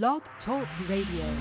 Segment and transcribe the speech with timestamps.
[0.00, 1.36] Blog Talk Radio.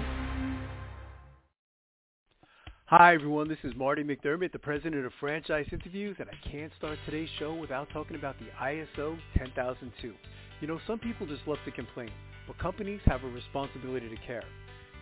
[2.88, 3.48] Hi, everyone.
[3.48, 7.54] This is Marty McDermott, the president of Franchise Interviews, and I can't start today's show
[7.54, 10.14] without talking about the ISO 10002.
[10.60, 12.12] You know, some people just love to complain,
[12.46, 14.44] but companies have a responsibility to care.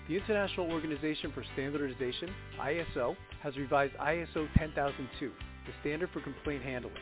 [0.07, 2.29] The International Organization for Standardization,
[2.61, 5.31] ISO, has revised ISO 10002,
[5.66, 6.93] the standard for complaint handling.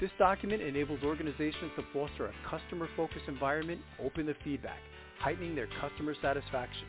[0.00, 4.78] This document enables organizations to foster a customer-focused environment open to feedback,
[5.20, 6.86] heightening their customer satisfaction.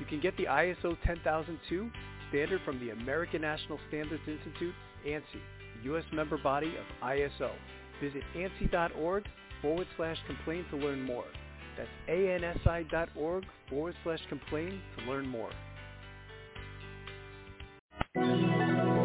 [0.00, 1.90] You can get the ISO 10002
[2.28, 4.74] standard from the American National Standards Institute,
[5.06, 5.40] ANSI,
[5.84, 6.04] U.S.
[6.12, 7.50] member body of ISO.
[8.02, 9.24] Visit ANSI.org
[9.62, 11.24] forward slash complain to learn more.
[11.76, 15.50] That's ANSI.org forward slash complain to learn more.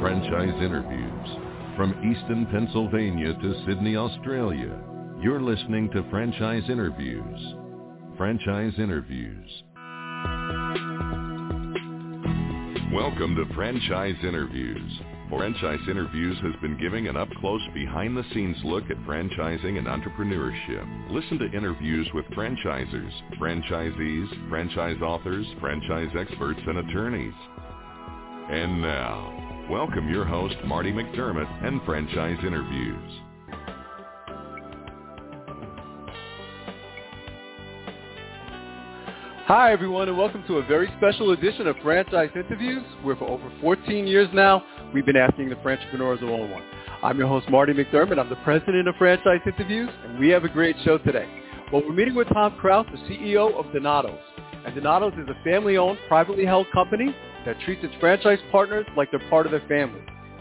[0.02, 1.27] Franchise interviews
[1.75, 4.77] from Easton, Pennsylvania to Sydney, Australia.
[5.22, 7.60] You're listening to Franchise Interviews.
[8.17, 9.63] Franchise Interviews.
[12.93, 14.91] Welcome to Franchise Interviews.
[15.30, 21.11] Franchise Interviews has been giving an up-close, behind-the-scenes look at franchising and entrepreneurship.
[21.11, 27.33] Listen to interviews with franchisers, franchisees, franchise authors, franchise experts, and attorneys.
[28.49, 33.11] And now, welcome your host, Marty McDermott, and Franchise Interviews.
[39.53, 43.52] Hi, everyone, and welcome to a very special edition of Franchise Interviews, where for over
[43.59, 46.63] 14 years now, we've been asking the entrepreneurs one-on-one.
[47.03, 48.17] I'm your host, Marty McDermott.
[48.17, 51.27] I'm the president of Franchise Interviews, and we have a great show today.
[51.69, 54.17] Well, we're meeting with Tom Krouse, the CEO of Donatos.
[54.66, 57.13] And Donatos is a family-owned, privately held company
[57.45, 59.99] that treats its franchise partners like they're part of their family.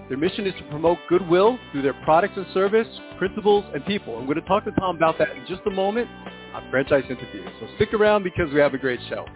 [0.09, 2.87] Their mission is to promote goodwill through their products and service,
[3.19, 4.17] principles, and people.
[4.17, 6.09] I'm going to talk to Tom about that in just a moment
[6.55, 7.49] on Franchise Interviews.
[7.61, 9.27] So stick around because we have a great show.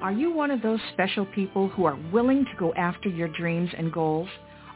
[0.00, 3.70] Are you one of those special people who are willing to go after your dreams
[3.76, 4.28] and goals?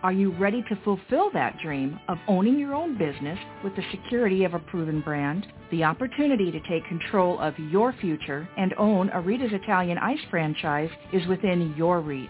[0.03, 4.45] Are you ready to fulfill that dream of owning your own business with the security
[4.45, 5.47] of a proven brand?
[5.71, 10.91] The opportunity to take control of your future and own a Rita's Italian Ice franchise
[11.12, 12.28] is within your reach.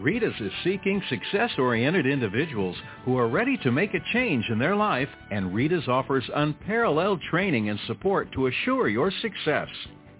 [0.00, 5.08] Rita's is seeking success-oriented individuals who are ready to make a change in their life,
[5.32, 9.68] and Rita's offers unparalleled training and support to assure your success.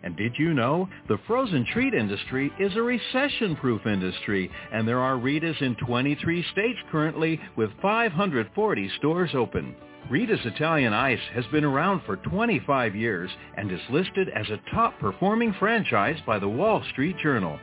[0.02, 5.16] And did you know the frozen treat industry is a recession-proof industry, and there are
[5.16, 9.76] Rita's in 23 states currently with 540 stores open.
[10.10, 15.54] Rita's Italian Ice has been around for 25 years and is listed as a top-performing
[15.60, 17.60] franchise by the Wall Street Journal.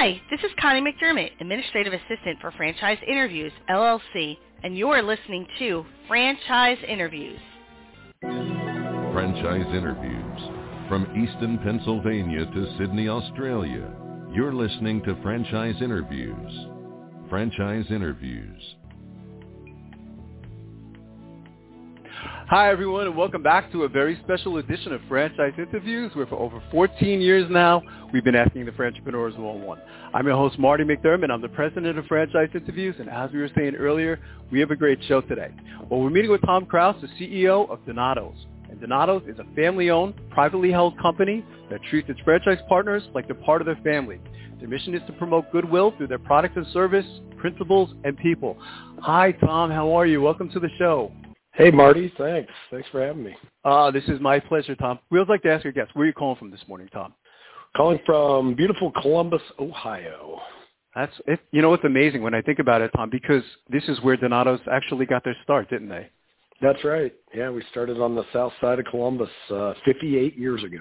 [0.06, 5.84] Hi, this is Connie McDermott, Administrative Assistant for Franchise Interviews, LLC, and you're listening to
[6.06, 7.40] Franchise Interviews.
[8.20, 10.40] Franchise Interviews
[10.88, 13.92] from Easton, Pennsylvania to Sydney, Australia.
[14.30, 16.52] You're listening to Franchise Interviews.
[17.28, 18.62] Franchise Interviews.
[22.48, 26.36] Hi, everyone, and welcome back to a very special edition of Franchise Interviews, where for
[26.36, 27.82] over 14 years now,
[28.12, 29.80] we've been asking the entrepreneurs one-on-one.
[30.14, 31.32] I'm your host, Marty McDermott.
[31.32, 34.20] I'm the president of Franchise Interviews, and as we were saying earlier,
[34.52, 35.50] we have a great show today.
[35.90, 38.36] Well, we're meeting with Tom Krouse, the CEO of Donatos.
[38.70, 43.34] And Donatos is a family-owned, privately held company that treats its franchise partners like they're
[43.34, 44.20] part of their family.
[44.60, 47.06] Their mission is to promote goodwill through their products and service,
[47.38, 48.56] principles, and people.
[49.00, 49.72] Hi, Tom.
[49.72, 50.22] How are you?
[50.22, 51.10] Welcome to the show.
[51.56, 52.12] Hey, Marty.
[52.18, 52.52] Thanks.
[52.70, 53.34] Thanks for having me.
[53.64, 54.98] Uh, this is my pleasure, Tom.
[55.10, 57.14] We always like to ask our guests, where are you calling from this morning, Tom?
[57.74, 60.38] Calling from beautiful Columbus, Ohio.
[60.94, 61.40] That's it.
[61.52, 64.60] You know, it's amazing when I think about it, Tom, because this is where Donatos
[64.70, 66.10] actually got their start, didn't they?
[66.60, 67.14] That's right.
[67.34, 70.78] Yeah, we started on the south side of Columbus uh, 58 years ago.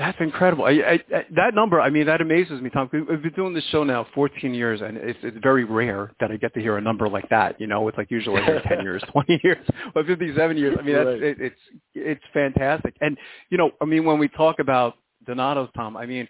[0.00, 0.64] That's incredible.
[0.64, 2.88] I, I, I, that number, I mean, that amazes me, Tom.
[2.90, 6.36] We've been doing this show now 14 years, and it's, it's very rare that I
[6.38, 7.60] get to hear a number like that.
[7.60, 9.58] You know, it's like usually like 10 years, 20 years,
[9.92, 10.76] but 57 years.
[10.80, 11.22] I mean, that's Right.
[11.22, 11.60] it, it's
[11.94, 12.94] it's fantastic.
[13.02, 13.18] And
[13.50, 14.94] you know, I mean, when we talk about
[15.26, 16.26] Donato's, Tom, I mean,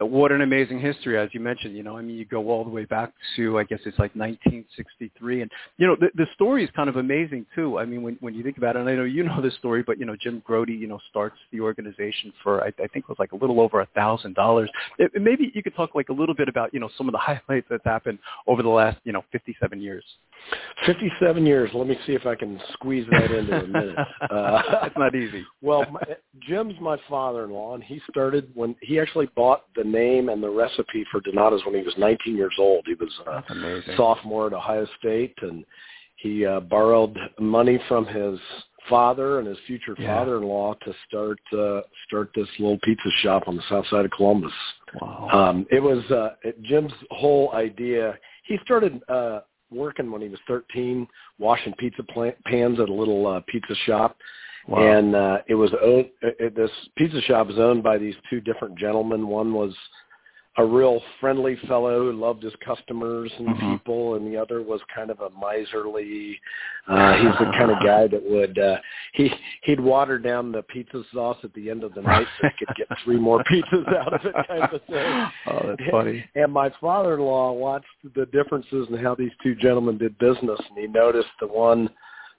[0.00, 1.76] what an amazing history, as you mentioned.
[1.76, 4.14] You know, I mean, you go all the way back to, I guess it's like
[4.16, 7.78] 1963, and you know, the, the story is kind of amazing too.
[7.78, 9.82] I mean, when when you think about it, and I know you know this story,
[9.82, 13.08] but you know, Jim Grote, you know, starts the organization for I, I think it
[13.08, 14.70] was like a little over a thousand dollars.
[15.14, 17.18] Maybe you could talk like a little bit about you know some of the
[17.48, 20.04] highlights that's happened over the last you know 57 years.
[20.86, 21.70] 57 years.
[21.74, 23.96] Let me see if I can squeeze that into a minute.
[24.30, 25.44] Uh, That's not easy.
[25.60, 26.00] well, my,
[26.40, 31.04] Jim's my father-in-law, and he started when he actually bought the name and the recipe
[31.10, 32.84] for Donato's when he was 19 years old.
[32.86, 35.64] He was a sophomore at Ohio State, and
[36.16, 38.38] he uh, borrowed money from his
[38.88, 40.16] father and his future Yeah.
[40.18, 44.52] father-in-law to start uh, start this little pizza shop on the south side of Columbus.
[45.00, 45.28] Wow.
[45.32, 48.18] Um, it was uh, it- Jim's whole idea.
[48.44, 49.40] He started uh,
[49.70, 51.06] working when he was 13,
[51.38, 54.16] washing pizza pla- pans at a little uh, pizza shop,
[54.68, 54.78] Wow.
[54.98, 56.06] and uh, it was owned.
[56.22, 59.26] It, this pizza shop was owned by these two different gentlemen.
[59.28, 59.74] One was
[60.58, 63.70] a real friendly fellow who loved his customers and Mhm.
[63.78, 66.38] people, and the other was kind of a miserly.
[66.88, 68.76] Uh, he's the kind of guy that would uh,
[69.14, 72.66] he he'd water down the pizza sauce at the end of the night so he
[72.66, 75.30] could get three more pizzas out of it, kind of thing.
[75.46, 76.24] Oh, that's funny.
[76.34, 80.88] And my father-in-law watched the differences in how these two gentlemen did business, and he
[80.88, 81.88] noticed the one,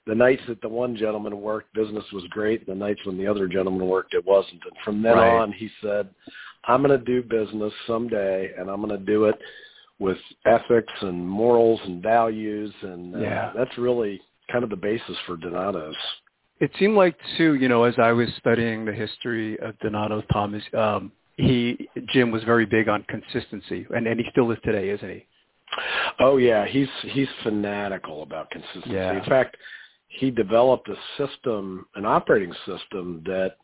[0.06, 2.66] the nights that the one gentleman worked, business was great.
[2.66, 4.62] And the nights when the other gentleman worked, it wasn't.
[4.64, 5.28] And from then Right.
[5.28, 6.08] on, he said,
[6.64, 9.40] "I'm going to do business someday, and I'm going to do it
[9.98, 13.52] with ethics and morals and values." And uh, Yeah.
[13.54, 14.20] that's really
[14.50, 15.96] kind of the basis for Donato's.
[16.60, 20.62] It seemed like too, you know, as I was studying the history of Donato's Thomas,
[20.74, 25.08] um, he Jim was very big on consistency, and and he still is today, isn't
[25.08, 25.26] he?
[26.20, 28.90] Oh yeah, he's he's fanatical about consistency.
[28.90, 29.16] Yeah.
[29.16, 29.56] In fact,
[30.12, 33.56] he developed a system, an operating system that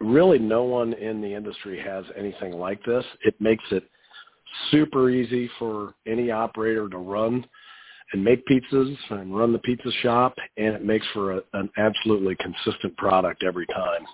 [0.00, 3.04] really no one in the industry has anything like this.
[3.24, 3.88] It makes it
[4.70, 7.44] super easy for any operator to run
[8.12, 12.36] and make pizzas and run the pizza shop, and it makes for a, an absolutely
[12.36, 14.06] consistent product every time.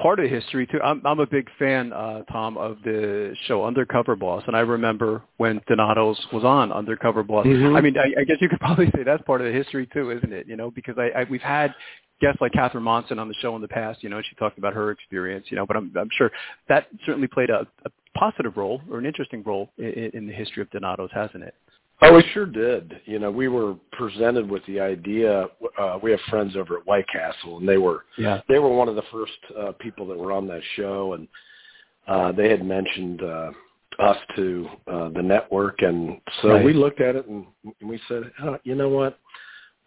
[0.00, 0.80] Part of history too.
[0.82, 5.22] I'm I'm a big fan, uh, Tom, of the show Undercover Boss, and I remember
[5.36, 7.46] when Donato's was on Undercover Boss.
[7.46, 7.76] Mhm.
[7.76, 10.10] I mean, I, I guess you could probably say that's part of the history too,
[10.10, 10.46] isn't it?
[10.46, 11.74] You know, because I, I we've had
[12.20, 14.02] guests like Catherine Monson on the show in the past.
[14.02, 15.46] You know, she talked about her experience.
[15.50, 16.30] You know, but I'm I'm sure
[16.68, 20.62] that certainly played a, a positive role or an interesting role in, in the history
[20.62, 21.54] of Donato's, hasn't it?
[22.00, 23.00] Oh, we sure did.
[23.06, 25.48] You know, we were presented with the idea.
[25.78, 28.40] Uh, we have friends over at White Castle, and they were Yeah.
[28.48, 31.26] they were one of the first uh, people that were on that show, and
[32.06, 33.50] uh, they had mentioned uh,
[33.98, 36.64] us to uh, the network, and so Right.
[36.64, 37.46] we looked at it and
[37.82, 39.18] we said, oh, you know what?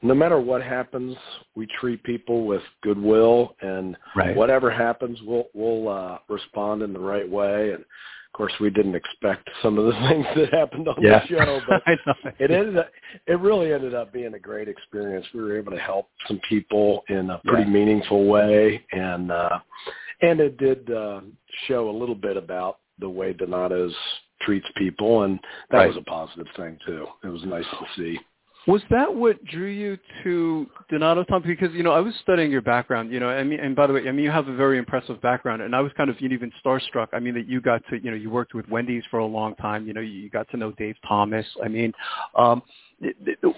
[0.04, 1.16] No matter what happens,
[1.56, 4.36] we treat people with goodwill, and Right.
[4.36, 7.72] whatever happens, we'll we'll uh, respond in the right way.
[7.72, 7.86] And
[8.33, 11.19] of course, we didn't expect some of the things that happened on Yeah.
[11.19, 11.83] the show, but
[12.39, 12.89] it ended up,
[13.28, 15.25] it really ended up being a great experience.
[15.33, 17.69] We were able to help some people in a pretty Yeah.
[17.69, 19.60] meaningful way, and uh,
[20.22, 21.22] and it did uh,
[21.68, 23.96] show a little bit about the way Donato's
[24.41, 25.38] treats people, and
[25.70, 25.88] that Right.
[25.88, 27.08] was a positive thing too.
[27.24, 28.17] It was nice to see.
[28.68, 31.41] Was that what drew you to Donato Tom?
[31.41, 33.12] Because you know, I was studying your background.
[33.12, 35.20] You know, I mean, and by the way, I mean you have a very impressive
[35.22, 37.08] background, and I was kind of even starstruck.
[37.12, 39.56] I mean that you got to you know you worked with Wendy's for a long
[39.56, 39.88] time.
[39.88, 41.46] You know, you got to know Dave Thomas.
[41.63, 41.91] I mean,
[42.38, 42.62] um,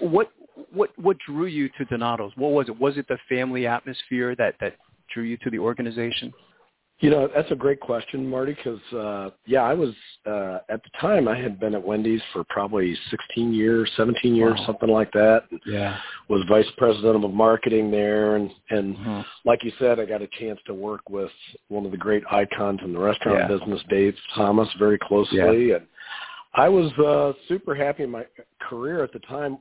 [0.00, 0.32] what
[0.72, 2.32] what what drew you to Donato's?
[2.36, 2.80] What was it?
[2.80, 4.76] Was it the family atmosphere that that
[5.12, 6.32] drew you to the organization?
[7.00, 9.90] You know, that's a great question, Marty, because, uh, yeah, I was,
[10.26, 14.54] uh, at the time I had been at Wendy's for probably 16 years, 17 years,
[14.60, 14.66] Wow.
[14.66, 15.42] something like that.
[15.66, 15.98] Yeah.
[16.28, 18.36] Was vice president of marketing there.
[18.36, 19.20] And, and Mm-hmm.
[19.44, 21.32] like you said, I got a chance to work with
[21.68, 23.48] one of the great icons in the restaurant Yeah.
[23.48, 25.38] business, Dave Thomas, very closely.
[25.38, 25.76] Yeah.
[25.76, 25.86] And
[26.54, 28.24] I was, uh, super happy in my
[28.60, 29.58] career at the time.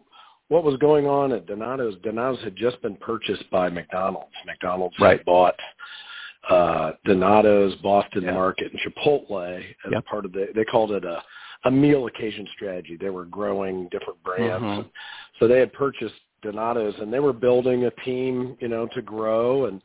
[0.49, 1.95] What was going on at Donato's?
[2.03, 4.35] Donato's had just been purchased by McDonald's.
[4.45, 5.17] McDonald's Right.
[5.17, 5.55] had bought
[6.49, 8.33] uh Donato's, Boston Yeah.
[8.33, 10.05] Market, and Chipotle as Yep.
[10.05, 11.21] part of the they called it a
[11.65, 12.97] a meal occasion strategy.
[12.99, 14.65] They were growing different brands.
[14.65, 14.89] Mhm.
[15.39, 19.65] So they had purchased Donato's and they were building a team, you know, to grow
[19.67, 19.81] and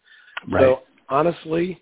[0.49, 0.63] Right.
[0.63, 1.81] so honestly,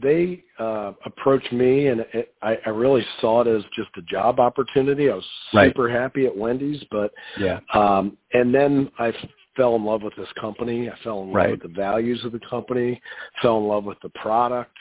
[0.00, 4.40] they uh approached me and it, I, I really saw it as just a job
[4.40, 5.08] opportunity.
[5.10, 5.68] I was Right.
[5.70, 7.60] super happy at Wendy's, but yeah.
[7.74, 9.12] um, and then I
[9.58, 10.88] fell in love with this company.
[10.88, 11.50] I fell in love Right.
[11.50, 12.98] with the values of the company,
[13.42, 14.74] fell in love with the product,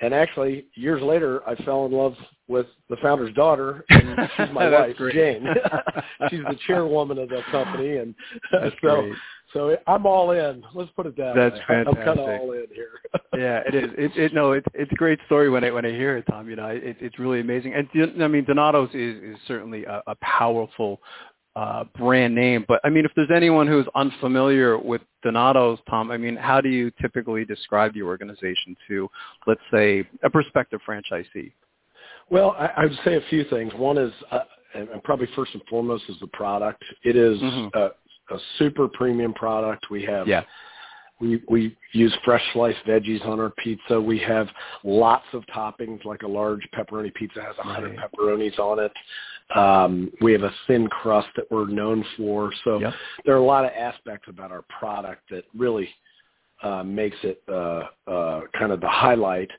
[0.00, 2.14] and actually years later I fell in love
[2.46, 5.14] with the founder's daughter and she's my wife great.
[5.14, 5.44] Jane
[6.30, 8.14] she's the chairwoman of the company and
[8.52, 9.12] That's so great.
[9.52, 11.50] so I'm all in let's put it that way.
[11.50, 13.00] That's way I'm kind of all in here
[13.38, 13.90] yeah, it is.
[13.96, 16.48] It, it no, it's it's a great story when I when I hear it, Tom.
[16.48, 17.74] You know, it, it's really amazing.
[17.74, 21.00] And I mean, Donato's is is certainly a, a powerful
[21.58, 22.64] uh, brand name.
[22.68, 26.68] But I mean, if there's anyone who's unfamiliar with Donato's, Tom, I mean, how do
[26.68, 29.10] you typically describe your organization to,
[29.48, 31.52] let's say, a prospective franchisee?
[32.30, 33.72] Well, I, I would say a few things.
[33.74, 34.40] One is, uh,
[34.74, 36.84] and probably first and foremost, is the product.
[37.02, 37.74] It is Mhm.
[37.74, 39.90] a, a super premium product.
[39.90, 40.44] We have Yeah.
[41.20, 44.00] We we use fresh sliced veggies on our pizza.
[44.00, 44.48] We have
[44.84, 48.10] lots of toppings, like a large pepperoni pizza has a hundred Right.
[48.12, 48.92] pepperonis on it.
[49.56, 52.52] Um, we have a thin crust that we're known for.
[52.64, 52.94] So Yep.
[53.24, 55.88] there are a lot of aspects about our product that really
[56.62, 59.50] uh, makes it uh, uh, kind of the highlight.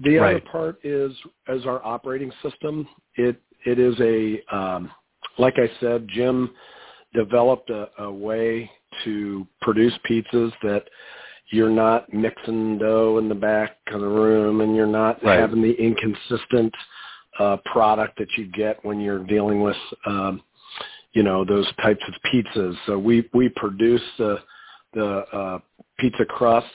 [0.00, 1.12] The other part is
[1.48, 2.88] as our operating system.
[3.16, 4.90] It it is a um,
[5.38, 6.50] like I said, Jim
[7.14, 8.70] developed a, a way
[9.04, 10.84] to produce pizzas that
[11.48, 15.38] you're not mixing dough in the back of the room and you're not Right.
[15.38, 16.74] having the inconsistent
[17.38, 20.42] uh, product that you get when you're dealing with um,
[21.12, 22.76] you know those types of pizzas.
[22.86, 24.38] So we we produce the
[24.94, 25.58] the uh,
[25.98, 26.70] pizza crusts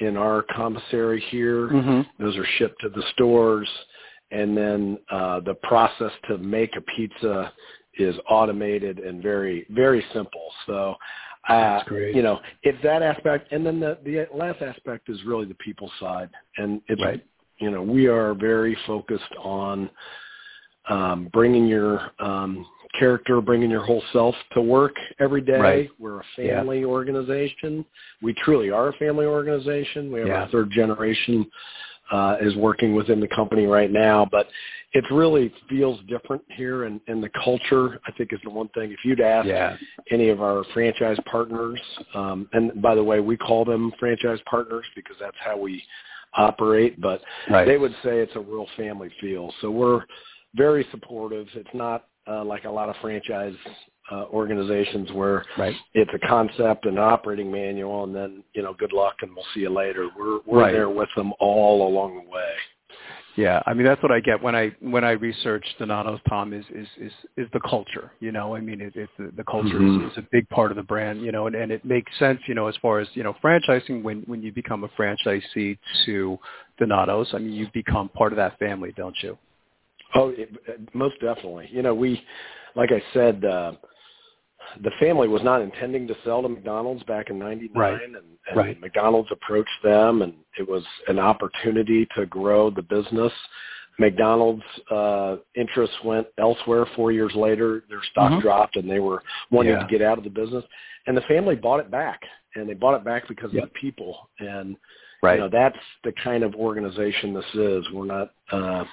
[0.00, 1.68] in our commissary here.
[1.68, 2.22] Mm-hmm.
[2.22, 3.68] Those are shipped to the stores,
[4.30, 7.52] and then uh, the process to make a pizza
[7.98, 10.50] is automated and very very simple.
[10.66, 10.96] So.
[11.48, 12.14] Uh, That's great.
[12.14, 15.90] you know, it's that aspect, and then the the last aspect is really the people
[15.98, 17.24] side, and it's Right.
[17.58, 19.88] you know we are very focused on
[20.88, 22.66] um, bringing your um,
[22.98, 25.58] character, bringing your whole self to work every day.
[25.60, 25.90] Right.
[25.98, 26.58] We're a Yeah.
[26.60, 27.84] family organization.
[28.22, 30.10] We truly are a family organization.
[30.12, 30.40] We have Yeah.
[30.42, 31.50] our third generation
[32.10, 34.48] uh, is working within the company right now, but
[34.92, 38.90] it really feels different here, and, and the culture I think is the one thing.
[38.90, 39.76] If you'd ask Yeah.
[40.10, 41.80] any of our franchise partners,
[42.14, 45.82] um, and by the way, we call them franchise partners because that's how we
[46.34, 47.66] operate, but Right.
[47.66, 49.52] they would say it's a real family feel.
[49.60, 50.04] So we're
[50.54, 51.48] very supportive.
[51.54, 53.54] It's not uh, like a lot of franchise
[54.10, 55.76] uh, organizations where Right.
[55.94, 59.60] it's a concept and operating manual, and then you know, good luck and we'll see
[59.60, 60.08] you later.
[60.18, 60.72] We're we're Right.
[60.72, 62.52] there with them all along the way.
[63.36, 66.64] Yeah, I mean that's what I get when I when I research Donato's Tom is
[66.74, 68.10] is is is the culture.
[68.18, 70.06] You know, I mean it, it's the, the culture Mhm.
[70.06, 71.22] is, is a big part of the brand.
[71.22, 72.40] You know, and, and it makes sense.
[72.48, 76.36] You know, as far as you know, franchising when when you become a franchisee to
[76.78, 79.38] Donato's, I mean you become part of that family, don't you?
[80.16, 80.50] Oh, it,
[80.94, 81.68] most definitely.
[81.70, 82.20] You know, we,
[82.74, 83.72] like I said, uh,
[84.82, 88.02] the family was not intending to sell to McDonald's back in '99, Right.
[88.02, 88.80] and, and Right.
[88.80, 93.32] McDonald's approached them, and it was an opportunity to grow the business.
[93.98, 96.86] McDonald's uh, interests went elsewhere.
[96.94, 98.40] Four years later, their stock Mhm.
[98.42, 99.80] dropped, and they were wanting Yeah.
[99.80, 100.64] to get out of the business.
[101.06, 102.22] And the family bought it back,
[102.54, 103.64] and they bought it back because Yep.
[103.64, 104.30] of the people.
[104.38, 104.76] And
[105.22, 105.34] Right.
[105.34, 107.90] you know, that's the kind of organization this is.
[107.90, 108.84] We're not, uh,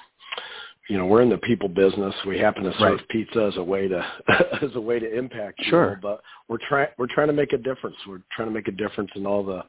[0.88, 2.14] you know, we're in the people business.
[2.26, 3.08] We happen to serve Right.
[3.08, 4.06] pizza as a way to
[4.62, 5.98] as a way to impact people, Sure.
[6.00, 7.96] but we're trying we're trying to make a difference.
[8.06, 9.64] We're trying to make a difference in all the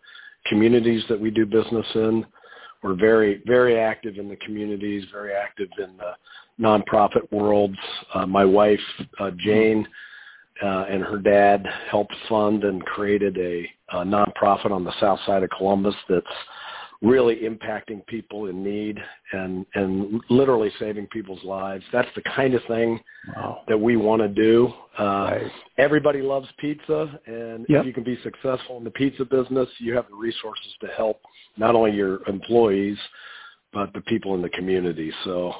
[0.45, 2.25] communities that we do business in.
[2.83, 6.13] We're very very active in the communities, very active in the
[6.59, 7.77] nonprofit worlds.
[8.13, 8.79] Uh, my wife
[9.19, 9.87] uh, Jane
[10.63, 15.43] uh, and her dad helped fund and created a, a nonprofit on the south side
[15.43, 16.25] of Columbus that's
[17.01, 18.97] really impacting people in need
[19.33, 21.83] and and literally saving people's lives.
[21.93, 22.99] That's the kind of thing
[23.35, 23.61] Wow.
[23.67, 24.73] that we want to do.
[24.97, 25.51] Uh, Right.
[25.77, 27.81] Everybody loves pizza, and Yep.
[27.81, 31.21] if you can be successful in the pizza business, you have the resources to help
[31.57, 32.97] not only your employees
[33.73, 35.11] but the people in the community.
[35.25, 35.53] So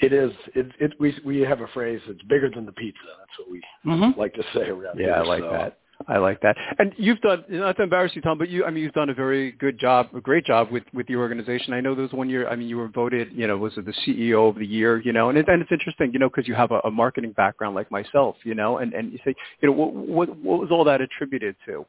[0.00, 0.30] it is.
[0.54, 2.00] It, it we we have a phrase.
[2.06, 3.00] It's bigger than the pizza.
[3.18, 4.18] That's what we Mm-hmm.
[4.18, 5.08] like to say around here.
[5.08, 5.50] Yeah, I like so.
[5.50, 5.78] that.
[6.06, 6.56] I like that.
[6.78, 9.14] And you've done not to embarrass you, Tom, but you I mean you've done a
[9.14, 11.72] very good job, a great job with with the organization.
[11.72, 12.48] I know there was one year.
[12.48, 15.12] I mean, you were voted, you know, was it the CEO of the year, you
[15.12, 17.74] know, and it, and it's interesting, you know, because you have a, a marketing background
[17.74, 20.84] like myself, you know, and and you say, you know, what what what was all
[20.84, 21.84] that attributed to?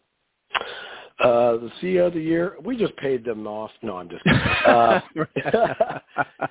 [1.20, 3.72] Uh, the CEO of the year, we just paid them off.
[3.82, 4.40] No, I'm just kidding.
[4.40, 5.02] Uh,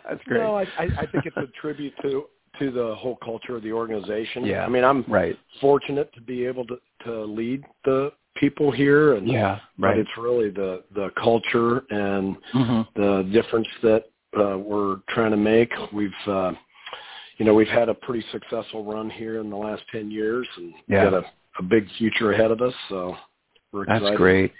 [0.04, 0.40] That's great.
[0.40, 2.26] No, I, I I think it's a tribute to
[2.58, 4.44] to the whole culture of the organization.
[4.44, 4.64] Yeah.
[4.64, 5.38] I mean, I'm right.
[5.60, 9.60] fortunate to be able to to lead the people here, and Yeah.
[9.78, 14.04] but it's really the the culture and hmm the difference that
[14.38, 15.72] uh, we're trying to make.
[15.92, 16.52] We've uh,
[17.38, 20.72] you know we've had a pretty successful run here in the last ten years, and
[20.86, 21.04] Yeah.
[21.04, 21.26] we've got a,
[21.58, 22.74] a big future ahead of us.
[22.88, 23.16] So
[23.72, 24.04] we're excited.
[24.04, 24.52] That's great.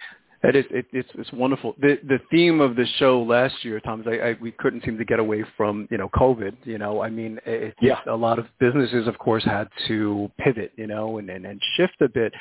[0.45, 0.65] It is.
[0.71, 1.75] It, it's it's wonderful.
[1.81, 4.97] The the theme of the show last year, Tom, is I, I we couldn't seem
[4.97, 6.55] to get away from you know COVID.
[6.65, 7.99] You know, I mean, it, yeah.
[8.07, 10.73] a lot of businesses, of course, had to pivot.
[10.77, 12.33] You know, and, and and shift a bit.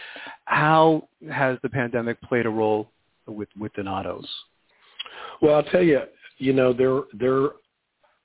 [0.46, 2.92] How has the pandemic played a role
[3.26, 4.26] with with Donatos?
[5.42, 6.02] Well, I'll tell you.
[6.38, 7.50] You know, there there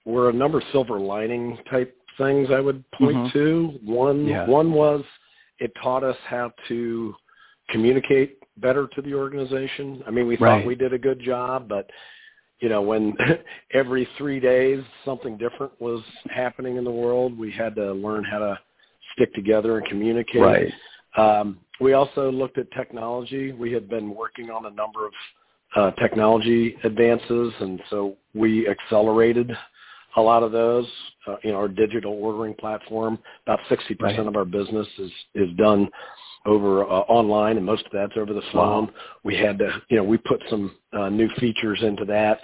[0.05, 3.39] were a number of silver lining type things I would point mm-hmm.
[3.39, 3.79] to.
[3.85, 4.47] One yeah.
[4.47, 5.03] one was
[5.61, 7.15] it taught us how to
[7.71, 10.03] communicate better to the organization.
[10.07, 10.61] I mean, we right.
[10.61, 11.89] thought we did a good job, but
[12.61, 13.15] you know, when
[13.75, 18.39] every three days something different was happening in the world, we had to learn how
[18.39, 18.59] to
[19.15, 20.41] stick together and communicate.
[20.41, 20.73] Right.
[21.17, 23.53] Um, we also looked at technology.
[23.53, 25.13] We had been working on a number of
[25.75, 29.51] uh, technology advances, and so we accelerated
[30.17, 30.87] a lot of those.
[31.27, 34.19] Uh, you know, our digital ordering platform, about 60% right.
[34.19, 35.89] of our business is is done
[36.47, 38.91] over uh, online, and most of that's over the phone.
[39.25, 42.41] We had to, you know, we put some uh, new features into that.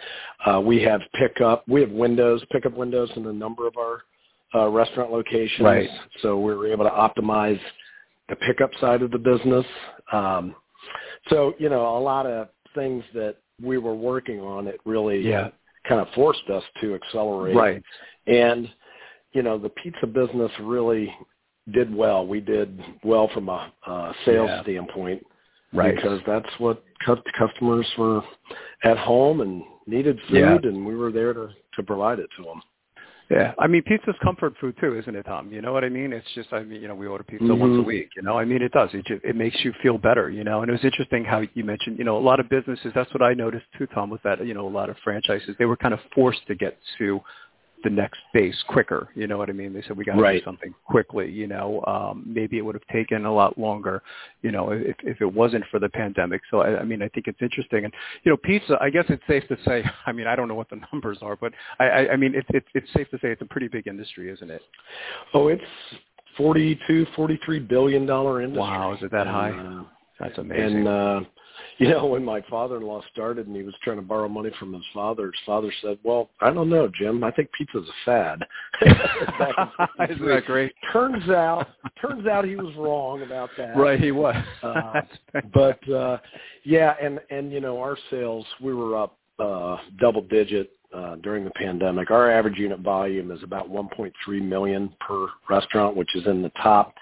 [0.46, 1.66] Uh, we have pickup.
[1.68, 4.02] We have windows, pickup windows in a number of our
[4.54, 5.64] uh, restaurant locations.
[5.64, 5.88] Right.
[6.22, 7.60] So we were able to optimize
[8.28, 9.66] the pickup side of the business.
[10.12, 10.54] Um,
[11.28, 15.48] so you know, a lot of things that we were working on, it really yeah.
[15.88, 17.56] kind of forced us to accelerate.
[17.56, 17.82] Right.
[18.26, 18.68] And
[19.32, 21.12] you know, the pizza business really
[21.72, 22.26] did well.
[22.26, 24.62] We did well from a uh, sales yeah.
[24.62, 25.26] standpoint,
[25.72, 25.94] right?
[25.94, 28.22] Because that's what customers were
[28.84, 30.68] at home and needed food, yeah.
[30.68, 32.60] and we were there to to provide it to them.
[33.30, 35.52] Yeah, I mean, pizza's comfort food too, isn't it, Tom?
[35.52, 36.14] You know what I mean?
[36.14, 37.60] It's just, I mean, you know, we order pizza mm-hmm.
[37.60, 38.08] once a week.
[38.16, 38.88] You know, I mean, it does.
[38.94, 40.30] It just, it makes you feel better.
[40.30, 42.90] You know, and it was interesting how you mentioned, you know, a lot of businesses.
[42.94, 45.66] That's what I noticed too, Tom, was that you know a lot of franchises they
[45.66, 47.20] were kind of forced to get to
[47.84, 49.08] the next base quicker.
[49.14, 49.72] You know what I mean?
[49.72, 50.40] They said we got to right.
[50.40, 51.30] do something quickly.
[51.30, 54.02] You know, um, maybe it would have taken a lot longer.
[54.42, 56.42] You know, if if it wasn't for the pandemic.
[56.50, 57.84] So I, I mean, I think it's interesting.
[57.84, 57.94] And
[58.24, 58.78] you know, pizza.
[58.80, 59.84] I guess it's safe to say.
[60.06, 62.48] I mean, I don't know what the numbers are, but I, I, I mean, it's
[62.50, 64.62] it's it's safe to say it's a pretty big industry, isn't it?
[65.34, 65.62] Oh, it's
[66.36, 68.60] forty-two, forty-three billion dollar industry.
[68.60, 69.50] Wow, is it that high?
[69.50, 69.84] Uh,
[70.18, 70.78] That's amazing.
[70.78, 71.20] And uh,
[71.88, 74.82] you know, when my father-in-law started and he was trying to borrow money from his
[74.92, 77.22] father, his father said, "Well, I don't know, Jim.
[77.22, 78.44] I think pizza's a fad."
[80.10, 80.72] Isn't that great?
[80.92, 81.68] Turns out,
[82.00, 83.76] turns out he was wrong about that.
[83.76, 84.34] Right, he was.
[84.62, 85.00] uh,
[85.54, 86.18] but uh,
[86.64, 91.44] yeah, and and you know, our sales we were up uh, double digit uh, during
[91.44, 92.10] the pandemic.
[92.10, 94.12] Our average unit volume is about 1.3
[94.42, 96.94] million per restaurant, which is in the top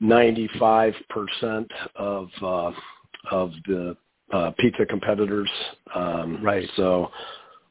[0.00, 2.70] 95 percent of uh,
[3.30, 3.96] of the
[4.32, 5.50] uh, pizza competitors.
[5.94, 6.68] Um, right.
[6.76, 7.10] So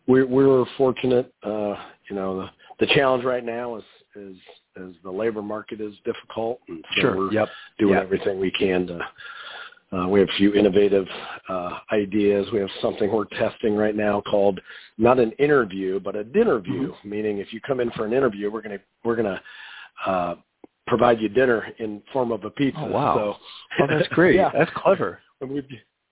[0.08, 1.34] we we were fortunate.
[1.44, 1.76] Uh,
[2.10, 3.84] you know, the the challenge right now is
[4.16, 4.36] is
[4.76, 7.18] is the labor market is difficult, and so sure.
[7.18, 7.50] we're yep.
[7.78, 8.04] doing yep.
[8.04, 9.00] everything we can to.
[9.92, 11.08] Uh, we have a few innovative
[11.48, 12.48] uh, ideas.
[12.54, 14.60] We have something we're testing right now called
[15.00, 16.94] not an interview, but a dinner view.
[16.94, 17.10] Mm-hmm.
[17.10, 19.42] Meaning, if you come in for an interview, we're gonna we're gonna
[20.06, 20.36] uh,
[20.86, 22.80] provide you dinner in form of a pizza.
[22.80, 23.16] Oh wow!
[23.16, 24.36] So, oh, that's great.
[24.38, 24.52] yeah.
[24.54, 25.20] That's clever.
[25.41, 25.63] We,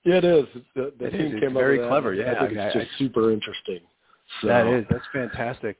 [0.04, 0.46] yeah, it is.
[0.76, 1.32] The, the it team is.
[1.34, 2.14] came it's very clever.
[2.14, 3.82] Yeah, I think I, it's I, just super interesting.
[4.42, 4.86] So, that is.
[4.90, 5.78] That's fantastic.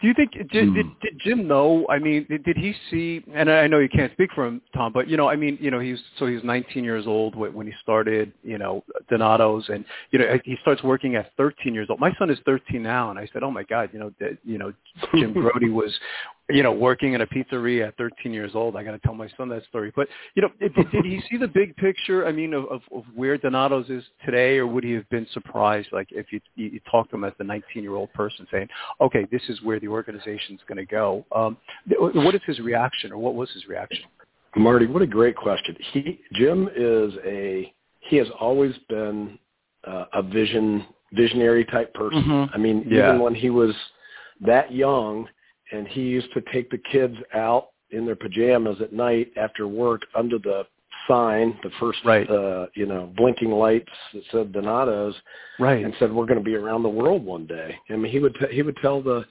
[0.00, 0.74] Do you think did, Hmm.
[0.74, 1.86] did, did Jim know?
[1.90, 3.22] I mean, did, did he see?
[3.34, 5.70] And I know you can't speak for him, Tom, but you know, I mean, you
[5.70, 9.84] know, he's so he was 19 years old when he started, you know, Donato's, and
[10.10, 12.00] you know, he starts working at 13 years old.
[12.00, 14.56] My son is 13 now, and I said, oh my God, you know, that, you
[14.56, 14.72] know,
[15.14, 15.92] Jim Brody was,
[16.52, 18.76] you know, working in a pizzeria at 13 years old.
[18.76, 19.92] I got to tell my son that story.
[19.94, 22.26] But you know, did, did he see the big picture?
[22.26, 25.88] I mean, of, of, of where Donato's is today, or would he have been surprised,
[25.92, 28.68] like if you you, you talked to him as the 19 year old person, saying,
[29.00, 31.24] okay, this is where the organization's going to go?
[31.34, 31.56] Um,
[31.96, 34.04] what is his reaction, or what was his reaction?
[34.56, 35.76] Marty, what a great question.
[35.92, 39.38] He Jim is a he has always been
[39.86, 42.22] uh, a vision visionary type person.
[42.22, 42.54] Mm-hmm.
[42.54, 43.08] I mean, yeah.
[43.08, 43.74] even when he was
[44.40, 45.28] that young
[45.72, 50.02] and he used to take the kids out in their pajamas at night after work
[50.14, 50.64] under the
[51.08, 52.28] sign, the first right.
[52.30, 55.14] uh, you know, blinking lights that said Donato's
[55.58, 55.84] right.
[55.84, 57.74] and said we're going to be around the world one day.
[57.88, 59.24] I mean, he would t- he would tell the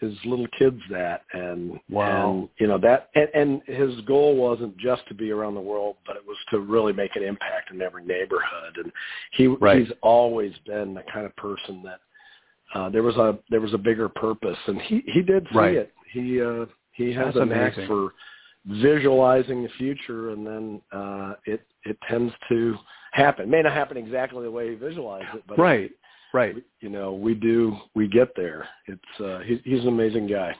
[0.00, 2.30] his little kids that and wow.
[2.30, 5.96] and you know that and, and his goal wasn't just to be around the world
[6.04, 8.92] but it was to really make an impact in every neighborhood and
[9.32, 9.78] he right.
[9.78, 12.00] he's always been the kind of person that
[12.74, 15.74] uh there was a there was a bigger purpose and he he did see right.
[15.74, 15.92] it.
[16.12, 18.12] He uh he has That's a knack for
[18.66, 22.76] visualizing the future and then uh it it tends to
[23.12, 23.44] happen.
[23.44, 25.84] It may not happen exactly the way he visualized it but right.
[25.84, 25.92] It,
[26.32, 28.68] right you know we do we get there.
[28.86, 30.54] It's uh he, he's an amazing guy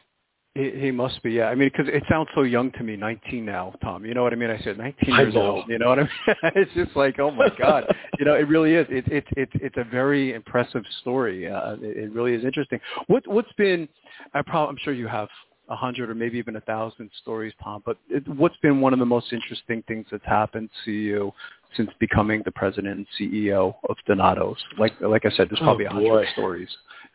[0.54, 1.46] He, he must be, yeah.
[1.46, 4.04] I mean, because it sounds so young to me, 19 now, Tom.
[4.04, 4.50] You know what I mean?
[4.50, 5.64] I said 19 years old.
[5.68, 6.36] You know what I mean?
[6.54, 7.84] it's just like, oh my god.
[8.20, 8.86] you know, it really is.
[8.88, 11.50] It's it's it's it's a very impressive story.
[11.50, 12.78] Uh, it, it really is interesting.
[13.08, 13.88] What what's been?
[14.32, 15.28] I probably I'm sure you have
[15.68, 17.82] a hundred or maybe even a thousand stories, Tom.
[17.84, 21.32] But it, what's been one of the most interesting things that's happened to you
[21.76, 24.62] since becoming the president and CEO of Donato's?
[24.78, 26.68] Like like I said, there's Oh, probably a hundred stories.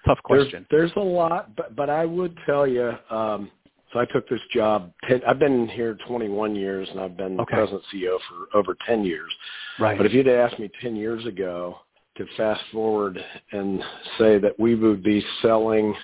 [0.06, 0.66] Tough question.
[0.72, 2.94] There's, there's a lot, but but I would tell you.
[3.10, 3.52] Um,
[3.92, 4.92] so I took this job.
[5.08, 7.56] 10, I've been here 21 years, and I've been Okay.
[7.56, 9.32] president CEO for over 10 years.
[9.80, 9.98] right.
[9.98, 11.80] But if you'd asked me 10 years ago
[12.18, 13.18] to fast forward
[13.52, 13.82] and
[14.20, 15.96] say that we would be selling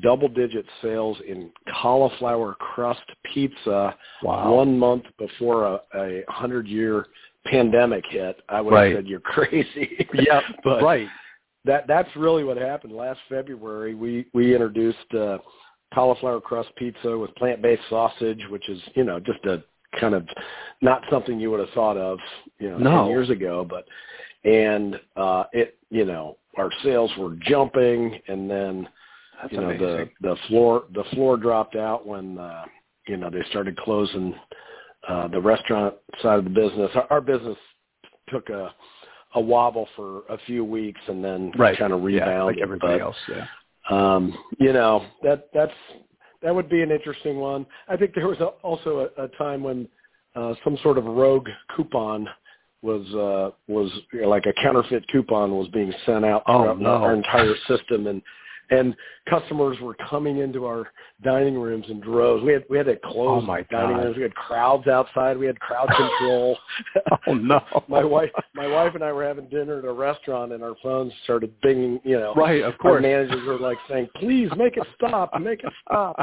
[0.00, 1.50] double-digit sales in
[1.80, 4.52] cauliflower crust pizza wow.
[4.52, 7.06] one month before a, a 100-year
[7.46, 8.90] pandemic hit, I would Right.
[8.92, 10.06] have said you're crazy.
[10.14, 10.40] yeah.
[10.64, 11.08] but right.
[11.64, 13.94] That that's really what happened last February.
[13.94, 15.38] We we introduced uh,
[15.94, 19.62] cauliflower crust pizza with plant-based sausage, which is you know just a
[19.98, 20.26] kind of
[20.80, 22.18] not something you would have thought of
[22.58, 22.90] you know No.
[23.02, 23.86] ten years ago, but
[24.44, 28.88] and uh, it you know our sales were jumping, and then
[29.40, 30.10] That's you know amazing.
[30.20, 32.64] the the floor the floor dropped out when uh,
[33.06, 34.34] you know they started closing
[35.08, 36.90] uh, the restaurant side of the business.
[36.94, 37.56] Our, our business
[38.28, 38.72] took a
[39.34, 41.78] a wobble for a few weeks and then right.
[41.78, 42.56] kind of yeah, rebounded.
[42.56, 43.16] like everybody but, else.
[43.28, 43.46] Yeah.
[43.88, 45.72] Um, you know that that's
[46.42, 47.66] that would be an interesting one.
[47.88, 49.88] I think there was a, also a, a time when
[50.34, 52.28] uh, some sort of rogue coupon
[52.82, 56.80] was uh, was you know, like a counterfeit coupon was being sent out Oh, throughout
[56.80, 56.90] no.
[56.90, 58.22] our entire system, and
[58.70, 58.94] and
[59.28, 60.88] customers were coming into our
[61.22, 62.42] dining rooms in droves.
[62.44, 64.04] We had we had to close Oh, my dining God.
[64.04, 64.16] rooms.
[64.16, 65.36] We had crowds outside.
[65.36, 66.56] We had crowd control.
[67.26, 67.60] Oh no.
[67.88, 71.12] my wife my wife and I were having dinner at a restaurant and our phones
[71.24, 73.02] started binging you know Right, of our course.
[73.02, 76.16] managers were like saying please make it stop make it stop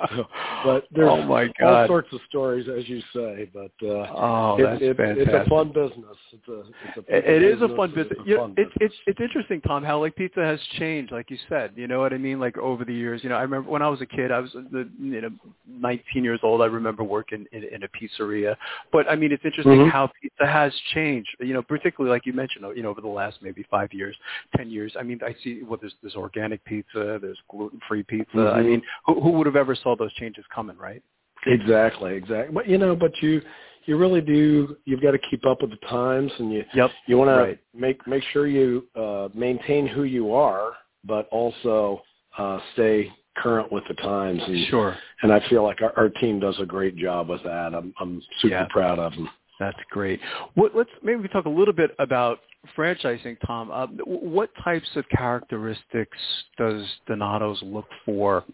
[0.64, 1.82] but there's oh my God.
[1.82, 5.28] all sorts of stories as you say but uh oh, that's it- fantastic.
[5.28, 8.18] it's a fun business it's a it's a It- it is a fun It's business.
[8.24, 8.78] a You know, fun it's business.
[8.80, 11.72] it's it's interesting, Tom, how like pizza has changed, like you said.
[11.76, 12.40] You know what I mean?
[12.40, 13.22] Like over the years.
[13.22, 15.30] You know, I remember when I was a kid, I was the you know
[15.68, 16.62] 19 years old.
[16.62, 18.56] I remember working in, in a pizzeria.
[18.92, 19.90] But I mean, it's interesting Mhm.
[19.90, 21.28] how pizza has changed.
[21.40, 24.16] You know, particularly like you mentioned, you know, over the last maybe five years,
[24.56, 24.94] 10 years.
[24.98, 28.52] I mean, I see well, there's there's organic pizza, there's gluten-free pizza.
[28.54, 28.66] I Mhm.
[28.66, 31.02] mean, who, who would have ever saw those changes coming, right?
[31.46, 33.40] exactly exactly but you know but you
[33.86, 36.90] you really do you've got to keep up with the times and you Yep.
[37.06, 37.58] you want Right.
[37.74, 40.72] to make make sure you uh, maintain who you are,
[41.04, 42.02] but also
[42.38, 44.40] uh, stay current with the times.
[44.46, 44.96] And, Sure.
[45.22, 47.74] and I feel like our, our team does a great job with that.
[47.74, 48.66] I'm I'm super Yeah.
[48.70, 49.28] proud of them.
[49.58, 50.20] That's great.
[50.54, 52.38] What, let's maybe we talk a little bit about
[52.76, 53.70] franchising, Tom.
[53.70, 56.16] Uh, what types of characteristics
[56.58, 58.44] does Donato's look for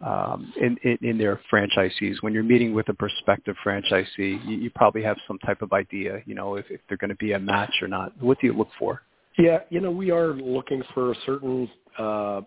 [0.00, 2.16] um, in, in, in their franchisees?
[2.22, 4.06] When you're meeting with a prospective franchisee,
[4.46, 7.16] you, you probably have some type of idea, you know, if, if they're going to
[7.16, 8.12] be a match or not.
[8.22, 9.02] What do you look for?
[9.38, 11.68] Yeah, you know, we are looking for a certain
[11.98, 12.42] uh,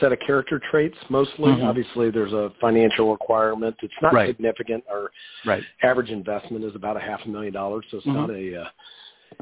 [0.00, 1.52] set of character traits mostly.
[1.52, 1.64] Mhm.
[1.68, 3.76] Obviously, there's a financial requirement.
[3.82, 4.28] It's not Right.
[4.28, 4.84] significant.
[4.90, 5.10] Our
[5.44, 5.64] Right.
[5.82, 8.14] average investment is about a half a million dollars, so it's Mhm.
[8.14, 8.68] not a uh,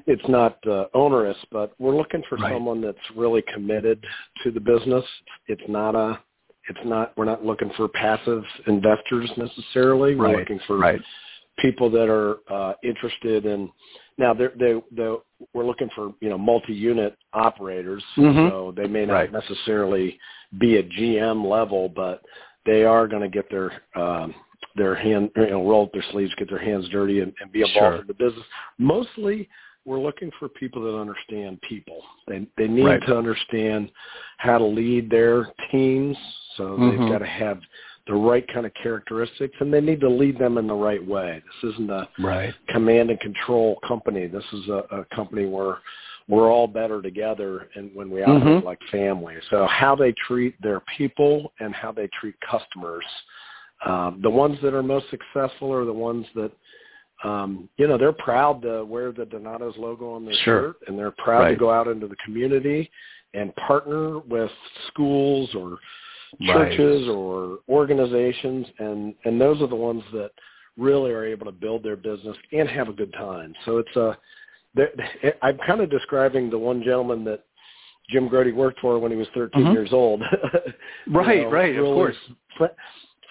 [0.07, 2.53] it's not uh, onerous, but we're looking for Right.
[2.53, 4.05] someone that's really committed
[4.43, 5.05] to the business.
[5.49, 6.19] It's not a
[6.69, 10.15] it's not we're not looking for passive investors necessarily.
[10.15, 10.79] We're looking for
[11.59, 13.71] people that are uh, interested in
[14.19, 15.15] now they're they they
[15.55, 18.49] we're looking for you know multi-unit operators Mhm.
[18.49, 19.33] so they may not Right.
[19.33, 20.19] necessarily
[20.59, 22.23] be at GM level but
[22.65, 24.35] they are going to get their um,
[24.77, 27.61] their hand you know roll up their sleeves get their hands dirty and, and be
[27.63, 28.01] involved Sure.
[28.01, 28.45] in the business
[28.79, 29.49] mostly
[29.85, 33.03] we're looking for people that understand people they they need Right.
[33.07, 33.91] to understand
[34.39, 36.17] how to lead their teams
[36.57, 36.91] so Mhm.
[36.91, 37.61] they've got to have
[38.07, 41.43] the right kind of characteristics and they need to lead them in the right way.
[41.63, 42.53] This isn't a Right.
[42.69, 44.27] command and control company.
[44.27, 45.79] This is a, a company where
[46.29, 48.65] we're all better together and when we operate Mhm.
[48.65, 49.37] like family.
[49.51, 53.05] So how they treat their people and how they treat customers.
[53.85, 56.53] Um, the ones that are most successful are the ones that
[57.25, 60.61] um, you know, they're proud to wear the Donato's logo on their Sure.
[60.63, 62.91] shirt and they're proud to go out into the community
[63.33, 64.51] and partner with
[64.89, 65.79] schools or
[66.41, 66.71] Right.
[66.73, 70.31] churches or organizations and and those are the ones that
[70.79, 74.17] really are able to build their business and have a good time so it's a
[74.75, 74.95] they're-
[75.43, 77.45] i'm kind of describing the one gentleman that
[78.09, 79.73] jim grote worked for when he was 13 Mhm.
[79.75, 80.23] years old
[81.07, 82.17] Right, know, right, of course.
[82.57, 82.65] fr-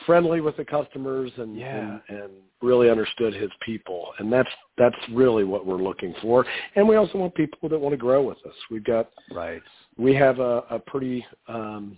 [0.06, 2.00] friendly with the customers and, Yeah.
[2.10, 6.88] and and really understood his people and that's that's really what we're looking for and
[6.88, 9.62] we also want people that want to grow with us we've got Right.
[9.98, 11.98] we have a, a pretty um,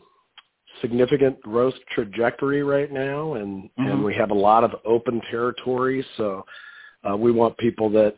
[0.81, 3.87] significant growth trajectory right now, and Mm-hmm.
[3.87, 6.05] and we have a lot of open territories.
[6.17, 6.45] So
[7.09, 8.15] uh, we want people that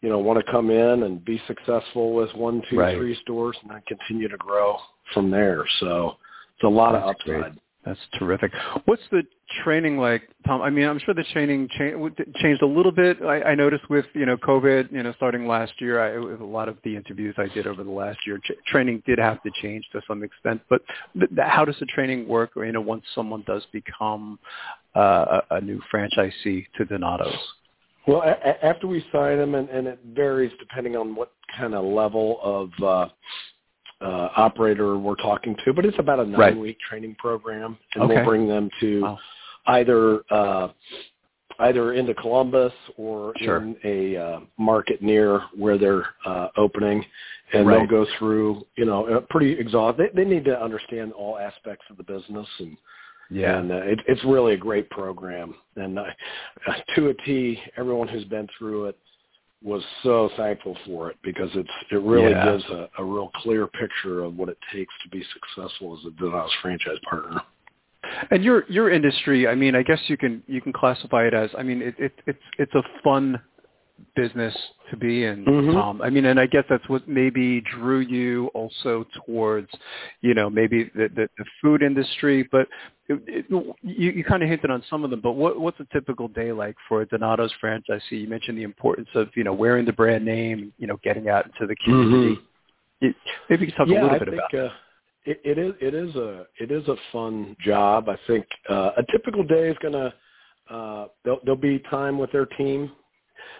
[0.00, 2.96] you know want to come in and be successful with one, two, Right.
[2.96, 4.76] three stores, and then continue to grow
[5.14, 5.64] from there.
[5.80, 6.16] So
[6.54, 7.26] it's a lot of upside.
[7.26, 7.52] great.
[7.84, 8.52] That's terrific.
[8.84, 9.22] What's the
[9.64, 10.62] training like, Tom?
[10.62, 13.20] I mean, I'm sure the training cha- changed a little bit.
[13.22, 16.68] I, I noticed with you know COVID, you know, starting last year, I, a lot
[16.68, 19.84] of the interviews I did over the last year, tra- training did have to change
[19.92, 20.60] to some extent.
[20.70, 20.82] But
[21.18, 22.50] th- how does the training work?
[22.54, 24.38] You know, once someone does become
[24.94, 27.34] uh, a, a new franchisee to Donato's.
[28.06, 31.84] Well, a- after we sign them, and, and it varies depending on what kind of
[31.84, 33.08] level of uh,
[34.02, 38.14] uh, operator we're talking to, but it's about a nine-week training program, and Okay.
[38.16, 39.18] we'll bring them to Wow.
[39.66, 40.68] either uh,
[41.60, 43.58] either into Columbus or Sure.
[43.58, 47.04] in a uh, market near where they're uh, opening,
[47.52, 47.76] and Right.
[47.76, 50.10] they'll go through, you know, a pretty exhaustive.
[50.14, 52.76] They, they need to understand all aspects of the business and
[53.30, 55.54] Yeah, and uh, it, it's really a great program.
[55.76, 56.04] And uh,
[56.66, 58.98] uh, to a T, everyone who's been through it
[59.64, 62.52] was so thankful for it because it's it really Yeah.
[62.52, 66.10] gives a, a real clear picture of what it takes to be successful as a
[66.10, 67.40] Donatos franchise partner.
[68.30, 71.50] And your your industry, I mean, I guess you can you can classify it as,
[71.56, 73.40] I mean, it, it it's it's a fun
[74.14, 74.54] business
[74.90, 75.72] to be in, Mhm.
[75.72, 76.02] Tom.
[76.02, 79.70] I mean, and I guess that's what maybe drew you also towards,
[80.20, 82.48] you know, maybe the the, the food industry.
[82.50, 82.68] But
[83.08, 85.20] it, it, you you kind of hinted on some of them.
[85.20, 88.20] But what what's a typical day like for a Donato's franchisee?
[88.22, 91.46] You mentioned the importance of you know wearing the brand name, you know, getting out
[91.46, 92.40] into the community.
[93.00, 93.14] You-
[93.48, 93.92] Maybe you could talk Mm-hmm.
[93.94, 94.66] yeah, a little I bit think, about.
[94.66, 94.72] Uh,
[95.24, 98.08] it, it is it is a it is a fun job.
[98.08, 100.12] I think uh, a typical day is gonna
[100.70, 102.90] uh, there'll, there'll be time with their team,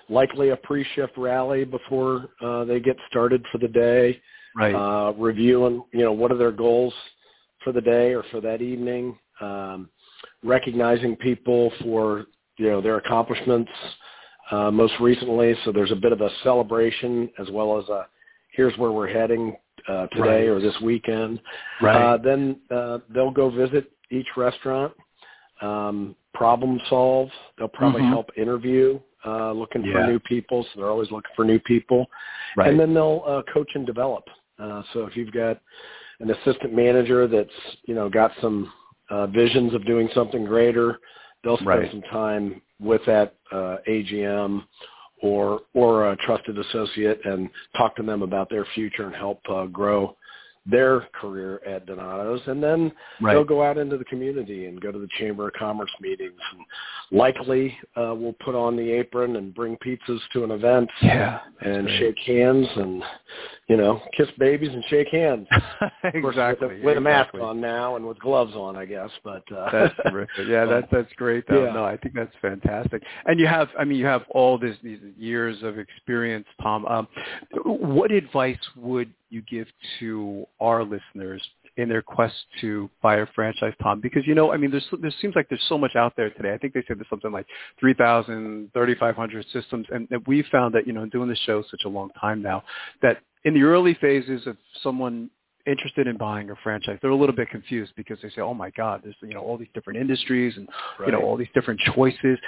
[0.08, 4.20] likely a pre-shift rally before uh, they get started for the day.
[4.56, 4.74] Right.
[4.74, 6.92] uh, reviewing, you know, what are their goals
[7.64, 9.88] for the day or for that evening, um,
[10.44, 12.26] recognizing people for,
[12.58, 13.70] you know, their accomplishments
[14.50, 15.54] uh, most recently.
[15.64, 18.06] So there's a bit of a celebration as well as a
[18.52, 19.56] here's where we're heading
[19.88, 20.48] uh, today Right.
[20.48, 21.40] or this weekend.
[21.80, 21.96] right.
[21.96, 24.92] Uh, then uh, they'll go visit each restaurant,
[25.62, 27.30] um, problem solve.
[27.58, 28.08] They'll probably Mhm.
[28.10, 29.92] help interview, uh, looking Yeah.
[29.92, 30.64] for new people.
[30.64, 32.06] So they're always looking for new people
[32.56, 32.68] right.
[32.68, 34.24] and then they'll uh, coach and develop.
[34.58, 35.58] Uh, so if you've got
[36.20, 37.50] an assistant manager that's
[37.84, 38.72] you know got some
[39.10, 40.98] uh, visions of doing something greater,
[41.42, 41.90] they'll spend Right.
[41.90, 44.64] some time with that uh, AGM
[45.22, 49.66] or or a trusted associate and talk to them about their future and help uh,
[49.66, 50.16] grow
[50.64, 53.34] their career at Donato's, and then right.
[53.34, 56.38] they'll go out into the community and go to the Chamber of Commerce meetings.
[56.52, 61.40] And likely, uh, we'll put on the apron and bring pizzas to an event yeah.
[61.62, 61.98] and great.
[61.98, 63.02] shake hands and
[63.68, 65.46] you know kiss babies and shake hands.
[66.04, 66.68] Of course, exactly.
[66.68, 69.10] with, a, with a mask on now and with gloves on, I guess.
[69.22, 70.48] But uh, That's terrific.
[70.48, 71.44] Yeah, that that's great.
[71.48, 71.64] Though.
[71.64, 71.72] Yeah.
[71.72, 73.02] No, I think that's fantastic.
[73.24, 76.84] And you have, I mean, you have all this these years of experience, Tom.
[76.86, 77.08] Um,
[77.64, 79.66] what advice would you give
[79.98, 81.42] to our listeners
[81.76, 84.00] in their quest to buy a franchise, Tom?
[84.00, 86.52] Because you know, I mean, there's there seems like there's so much out there today.
[86.52, 87.46] I think they said there's something like
[87.80, 91.88] 3,000, 3,500 systems, and that we found that you know, doing the show such a
[91.88, 92.62] long time now,
[93.00, 95.30] that in the early phases of someone
[95.66, 98.70] interested in buying a franchise, they're a little bit confused because they say, "Oh my
[98.70, 100.68] God, there's you know all these different industries and
[101.06, 102.38] you know all these different choices."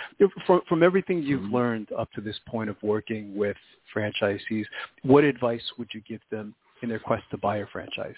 [0.46, 1.52] From from everything you've Mhm.
[1.52, 3.56] learned up to this point of working with
[3.94, 4.66] franchisees,
[5.02, 8.14] what advice would you give them in their quest to buy a franchise?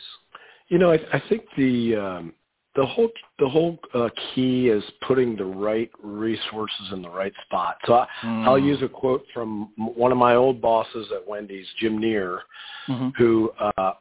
[0.68, 2.34] you know, I, I think the um,
[2.74, 7.76] the whole the whole uh, key is putting the right resources in the right spot.
[7.86, 11.98] So I, I'll use a quote from one of my old bosses at Wendy's, Jim
[11.98, 12.40] Near,
[12.88, 13.12] Mhm.
[13.16, 13.92] who uh,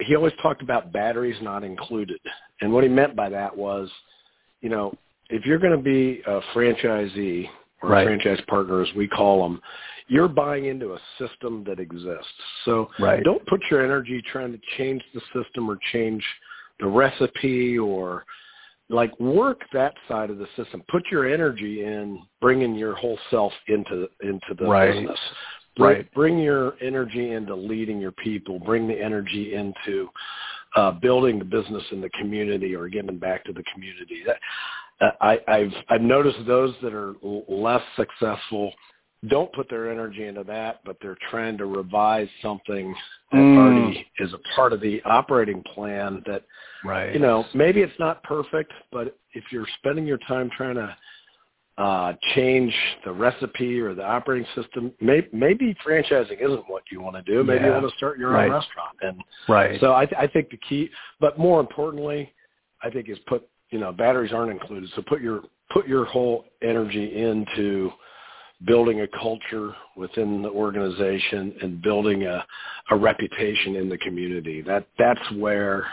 [0.00, 2.20] he always talked about batteries not included,
[2.60, 3.90] and what he meant by that was,
[4.60, 4.92] you know,
[5.30, 7.48] if you're going to be a franchisee
[7.82, 8.06] or Right.
[8.06, 9.60] franchise partner, as we call them,
[10.08, 12.32] you're buying into a system that exists.
[12.64, 13.22] So Right.
[13.22, 16.24] don't put your energy trying to change the system or change
[16.78, 18.24] the recipe or
[18.88, 20.82] like work that side of the system.
[20.88, 24.92] Put your energy in bringing your whole self into into the Right.
[24.92, 25.20] business.
[25.76, 26.12] Bring, Right.
[26.12, 28.58] bring your energy into leading your people.
[28.58, 30.10] Bring the energy into
[30.76, 34.22] uh, building the business in the community or giving back to the community.
[34.24, 34.40] That,
[35.00, 37.14] I, I've I've noticed those that are
[37.48, 38.72] less successful
[39.28, 42.94] don't put their energy into that, but they're trying to revise something
[43.32, 43.56] that Mm.
[43.56, 46.44] already is a part of the operating plan that
[46.82, 47.12] Right.
[47.12, 50.96] you know, maybe it's not perfect, but if you're spending your time trying to
[51.78, 57.16] uh, change the recipe or the operating system, may, maybe franchising isn't what you want
[57.16, 57.42] to do.
[57.42, 58.46] Maybe you want to start your Right.
[58.46, 58.96] own restaurant.
[59.02, 59.80] And Right.
[59.80, 62.34] so I, th- I think the key, but more importantly,
[62.82, 64.90] I think is put you know batteries aren't included.
[64.94, 67.90] So put your put your whole energy into
[68.66, 72.44] building a culture within the organization and building a,
[72.90, 74.60] a reputation in the community.
[74.62, 75.86] That that's where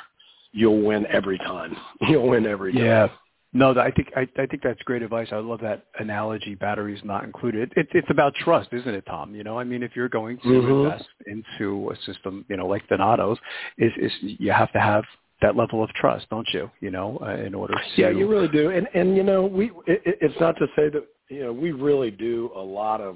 [0.51, 1.75] you'll win every time.
[2.01, 2.83] You'll win every time.
[2.83, 3.07] Yeah.
[3.53, 5.29] No, I think I, I think that's great advice.
[5.31, 6.53] I love that analogy.
[6.53, 7.73] Batteries not included.
[7.75, 9.33] It, it's about trust, isn't it, Tom?
[9.33, 10.85] You know, I mean, if you're going to mm-hmm.
[10.85, 13.37] invest into a system, you know, like Donato's,
[13.77, 15.05] is is you have to have
[15.41, 16.69] that level of trust, don't you?
[16.79, 18.69] You know, uh, in order to yeah, you really do.
[18.71, 22.11] And and you know, we it, it's not to say that you know we really
[22.11, 23.15] do a lot of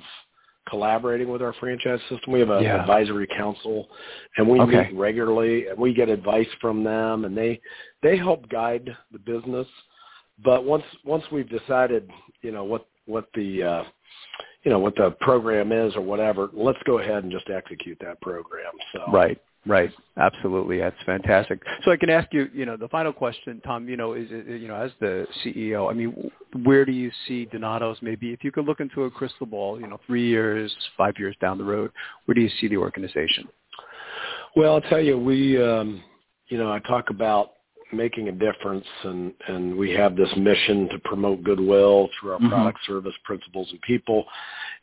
[0.70, 2.32] collaborating with our franchise system.
[2.32, 2.80] We have an yeah.
[2.82, 3.88] advisory council,
[4.38, 4.90] and we okay.
[4.90, 7.60] meet regularly, and we get advice from them, and they
[8.04, 9.68] they help guide the business.
[10.44, 12.10] But once once we've decided,
[12.42, 13.84] you know what what the uh,
[14.64, 18.22] you know what the program is or whatever, let's go ahead and just execute that
[18.22, 18.74] program.
[18.94, 19.40] So right.
[19.66, 19.92] Right.
[20.18, 20.80] Absolutely.
[20.80, 21.62] That's fantastic.
[21.84, 24.68] So I can ask you, you know, the final question, Tom, you know, is, you
[24.68, 26.32] know, as the CEO, I mean,
[26.64, 29.88] where do you see Donatos maybe, if you could look into a crystal ball, you
[29.88, 31.92] know, three years, five years down the road,
[32.26, 33.48] where do you see the organization?
[34.56, 36.04] Well, I'll tell you, we, um,
[36.48, 37.52] you know, I talk about
[37.94, 42.50] making a difference and, and we have this mission to promote goodwill through our mm-hmm.
[42.50, 44.26] product, service, principles, and people.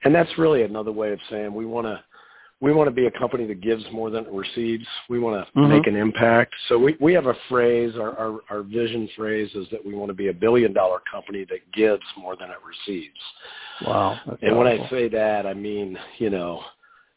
[0.04, 2.02] And that's really another way of saying we want to,
[2.60, 4.86] we want to be a company that gives more than it receives.
[5.08, 5.70] We want to mm-hmm.
[5.70, 6.54] make an impact.
[6.68, 10.10] So we, we have a phrase, our, our, our vision phrase is that we want
[10.10, 13.18] to be a billion dollar company that gives more than it receives.
[13.86, 14.18] Wow.
[14.26, 14.58] and powerful.
[14.58, 16.62] when I say that, I mean, you know,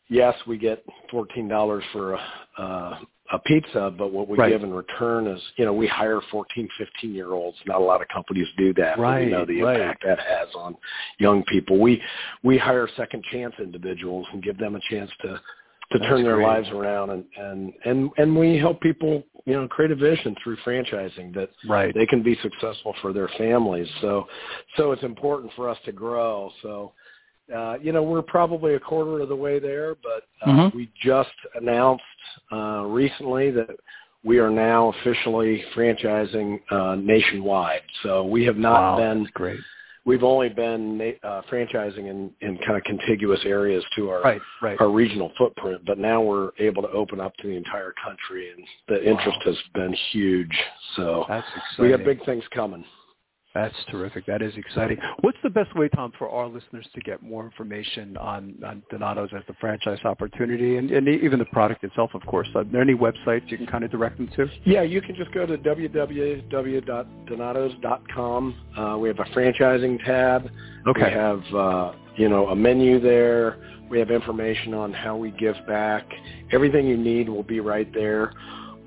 [0.10, 2.22] yes, we get $14 for a,
[2.60, 3.00] uh,
[3.32, 4.50] a pizza, but what we right.
[4.50, 7.58] give in return is, you know, we hire 14, 15 year olds.
[7.66, 9.00] Not a lot of companies do that.
[9.00, 9.26] Right.
[9.26, 9.80] We know the right.
[9.80, 10.76] impact that has on
[11.18, 11.80] young people.
[11.80, 12.02] We
[12.44, 16.36] we hire second chance individuals and give them a chance to to That's turn their
[16.36, 16.48] great.
[16.48, 20.58] lives around and and and and we help people, you know, create a vision through
[20.58, 21.94] franchising that right.
[21.94, 23.88] they can be successful for their families.
[24.02, 24.28] So
[24.76, 26.52] so it's important for us to grow.
[26.62, 26.92] So
[27.56, 30.78] uh, you know, we're probably a quarter of the way there, but uh, mm-hmm.
[30.78, 32.04] we just announced
[32.52, 33.70] uh, recently that
[34.24, 37.82] we are now officially franchising uh, nationwide.
[38.04, 39.60] So we have not wow, been that's great.
[40.04, 44.82] We've only been uh, franchising in, in kind of contiguous areas to our right, right.
[44.82, 48.66] our regional footprint, but now we're able to open up to the entire country, and
[48.88, 49.12] the wow.
[49.12, 50.60] interest has been huge.
[50.96, 51.26] So
[51.78, 52.84] we have big things coming.
[53.54, 54.26] That's terrific.
[54.28, 54.98] That is exciting.
[55.22, 59.34] What's the best way, Tom, for our listeners to get more information on, on Donatos
[59.34, 62.48] as the franchise opportunity and, and even the product itself, of course?
[62.56, 64.48] Are there any websites you can kind of direct them to?
[64.64, 68.56] Yeah, you can just go to www.donatos.com.
[68.78, 70.50] Uh, we have a franchising tab.
[70.88, 71.04] Okay.
[71.04, 73.58] We have, uh, you know, a menu there.
[73.90, 76.10] We have information on how we give back.
[76.54, 78.32] Everything you need will be right there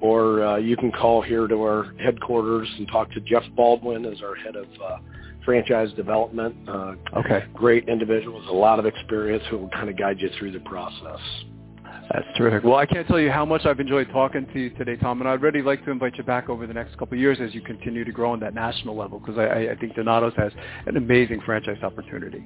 [0.04, 4.20] or uh, you can call here to our headquarters and talk to Jeff Baldwin as
[4.20, 4.98] our head of uh,
[5.46, 6.54] franchise development.
[6.68, 7.44] Uh, okay.
[7.54, 10.60] Great individual with a lot of experience who will kind of guide you through the
[10.60, 11.18] process.
[12.14, 12.62] That's terrific.
[12.62, 15.28] Well, I can't tell you how much I've enjoyed talking to you today, Tom, and
[15.28, 17.60] I'd really like to invite you back over the next couple of years as you
[17.60, 20.52] continue to grow on that national level because I, I think Donatos has
[20.86, 22.44] an amazing franchise opportunity.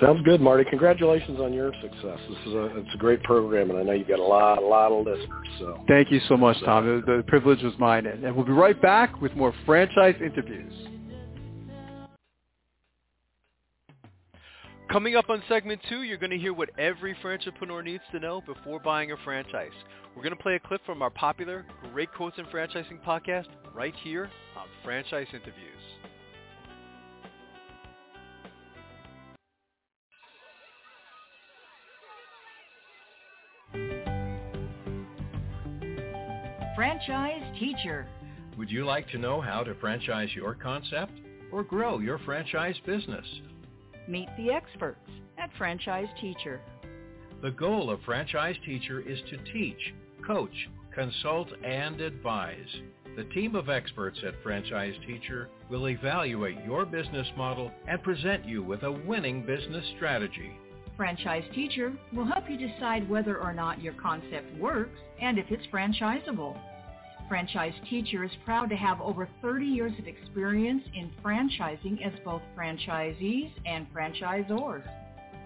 [0.00, 0.64] Sounds good, Marty.
[0.70, 2.20] Congratulations on your success.
[2.28, 4.66] This is a it's a great program, and I know you've got a lot a
[4.66, 5.48] lot of listeners.
[5.58, 6.86] So thank you so much, Tom.
[6.86, 10.72] The, the privilege was mine, and we'll be right back with more franchise interviews.
[14.90, 18.40] Coming up on segment two, you're going to hear what every entrepreneur needs to know
[18.42, 19.72] before buying a franchise.
[20.14, 23.94] We're going to play a clip from our popular Great Quotes in Franchising podcast right
[24.04, 25.74] here on Franchise Interviews.
[36.76, 38.06] Franchise Teacher.
[38.58, 41.12] Would you like to know how to franchise your concept
[41.50, 43.26] or grow your franchise business?
[44.06, 46.60] Meet the experts at Franchise Teacher.
[47.42, 49.94] The goal of Franchise Teacher is to teach,
[50.26, 52.68] coach, consult, and advise.
[53.16, 58.62] The team of experts at Franchise Teacher will evaluate your business model and present you
[58.62, 60.52] with a winning business strategy.
[60.96, 65.66] Franchise Teacher will help you decide whether or not your concept works and if it's
[65.72, 66.56] franchisable.
[67.28, 72.42] Franchise Teacher is proud to have over 30 years of experience in franchising as both
[72.56, 74.82] franchisees and franchisors.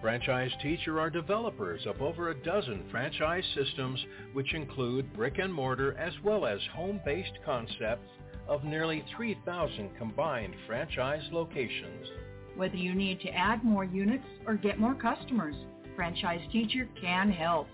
[0.01, 3.99] Franchise Teacher are developers of over a dozen franchise systems
[4.33, 8.09] which include brick and mortar as well as home-based concepts
[8.47, 12.07] of nearly 3,000 combined franchise locations.
[12.55, 15.55] Whether you need to add more units or get more customers,
[15.95, 17.67] Franchise Teacher can help.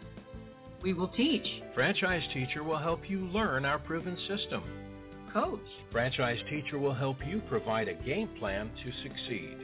[0.85, 1.63] We will teach.
[1.73, 4.63] Franchise Teacher will help you learn our proven system.
[5.33, 5.59] coach.
[5.91, 9.57] Franchise Teacher will help you provide a game plan to succeed.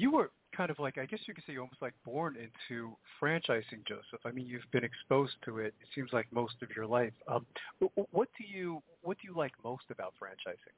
[0.00, 2.92] you were kind of like I guess you could say you're almost like born into
[3.20, 4.20] franchising, Joseph.
[4.24, 5.74] I mean, you've been exposed to it.
[5.80, 7.12] It seems like most of your life.
[7.28, 7.46] Um,
[8.10, 10.74] what do you what do you like most about franchising?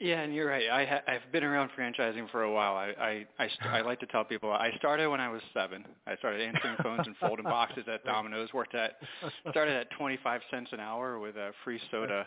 [0.00, 0.68] Yeah, and you're right.
[0.68, 2.74] I ha- I've been around franchising for a while.
[2.74, 5.84] I I I, st- I like to tell people I started when I was seven.
[6.08, 8.52] I started answering phones and folding boxes at Domino's.
[8.52, 8.96] Worked at
[9.50, 12.26] started at 25 cents an hour with a free soda,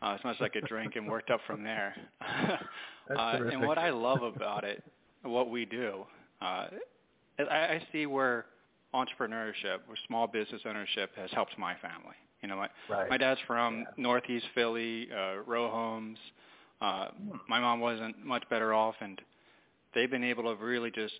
[0.00, 1.94] uh, as much as I could drink, and worked up from there.
[3.18, 4.84] uh, and what I love about it
[5.22, 6.04] what we do.
[6.40, 6.66] Uh,
[7.38, 8.46] I, I see where
[8.94, 12.14] entrepreneurship, where small business ownership has helped my family.
[12.42, 13.10] You know, my right.
[13.10, 13.84] my dad's from yeah.
[13.96, 16.18] Northeast Philly, uh, row homes.
[16.80, 17.36] Uh, hmm.
[17.48, 19.20] my mom wasn't much better off, and
[19.94, 21.14] they've been able to really just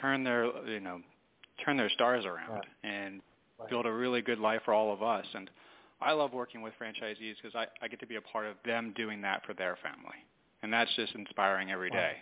[0.00, 1.00] turn their you know
[1.64, 2.64] turn their stars around right.
[2.84, 3.20] and
[3.58, 3.68] right.
[3.68, 5.26] build a really good life for all of us.
[5.34, 5.50] And
[6.00, 8.94] I love working with franchisees because I, I get to be a part of them
[8.96, 10.16] doing that for their family,
[10.62, 12.12] and that's just inspiring every day.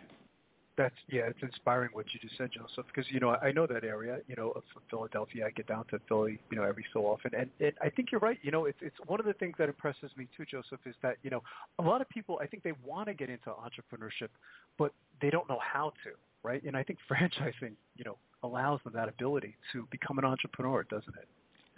[0.77, 2.85] That's yeah, it's inspiring what you just said, Joseph.
[2.87, 5.47] Because you know I know that area, you know, of Philadelphia.
[5.47, 8.21] I get down to Philly, you know, every so often, and, and I think you're
[8.21, 8.39] right.
[8.43, 11.17] You know, it's it's one of the things that impresses me too, Joseph, is that
[11.23, 11.43] you know
[11.79, 14.29] a lot of people I think they want to get into entrepreneurship,
[14.77, 16.11] but they don't know how to,
[16.43, 16.63] right?
[16.63, 21.15] And I think franchising, you know, allows them that ability to become an entrepreneur, doesn't
[21.17, 21.29] it?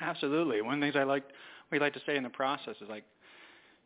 [0.00, 0.60] Absolutely.
[0.60, 1.24] One of the things I like
[1.70, 3.04] we like to say in the process is like,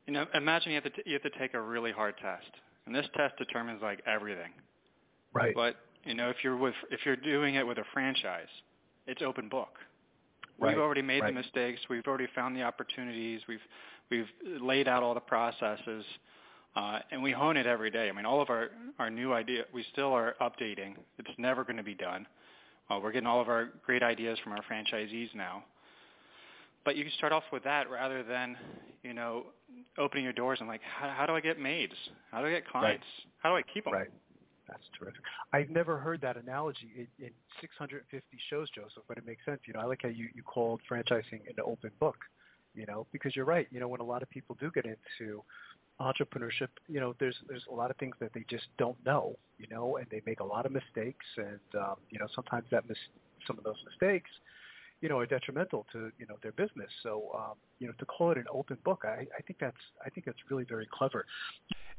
[0.07, 2.51] you know, imagine you have to t- you have to take a really hard test,
[2.87, 4.53] and this test determines like everything
[5.33, 5.55] Right.
[5.55, 8.49] But you know, if you're with if you're doing it with a franchise,
[9.07, 9.78] it's open book.
[10.59, 10.78] We've right.
[10.78, 11.35] already made right.
[11.35, 11.80] the mistakes.
[11.89, 13.41] We've already found the opportunities.
[13.49, 13.61] We've
[14.11, 14.26] we've
[14.61, 16.05] laid out all the processes,
[16.76, 18.09] uh, and we hone it every day.
[18.09, 18.68] I mean, all of our
[18.99, 20.95] our new idea we still are updating.
[21.18, 22.26] It's never going to be done.
[22.91, 25.64] Uh, we're getting all of our great ideas from our franchisees now.
[26.85, 28.57] But you can start off with that rather than,
[29.03, 29.47] you know,
[29.99, 31.95] opening your doors and like, how, how do I get maids?
[32.30, 33.05] How do I get clients?
[33.18, 33.33] Right.
[33.39, 33.93] How do I keep them?
[33.93, 34.09] Right.
[34.73, 35.20] That's terrific.
[35.53, 39.61] I've never heard that analogy in, in 650 shows, Joseph, but it makes sense.
[39.66, 42.16] You know, I like how you, you called franchising an open book,
[42.75, 43.68] you know, because you're right.
[43.70, 45.43] You know, when a lot of people do get into
[46.01, 49.66] entrepreneurship, you know, there's there's a lot of things that they just don't know, you
[49.70, 52.97] know, and they make a lot of mistakes, and um, you know, sometimes that mis-
[53.47, 54.31] some of those mistakes,
[55.03, 56.89] you know, are detrimental to you know their business.
[57.03, 59.77] So, um, you know, to call it an open book, I, I think that's
[60.07, 61.27] I think that's really very clever.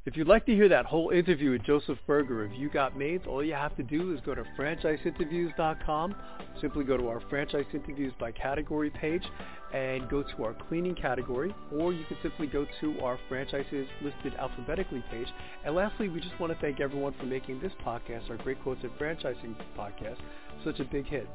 [0.06, 3.24] If you'd like to hear that whole interview with Joseph Berger of You Got Maids,
[3.26, 6.14] all you have to do is go to franchiseinterviews.com.
[6.60, 9.24] Simply go to our franchise interviews by category page
[9.72, 14.34] and go to our cleaning category, or you can simply go to our franchises listed
[14.38, 15.26] alphabetically page.
[15.64, 18.84] And lastly, we just want to thank everyone for making this podcast, our Great Quotes
[18.84, 20.18] in Franchising podcast,
[20.64, 21.28] such a big hit.